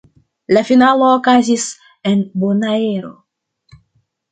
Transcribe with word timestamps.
La 0.55 0.63
finalo 0.69 1.09
okazis 1.17 1.67
en 2.13 2.25
Bonaero. 2.47 3.15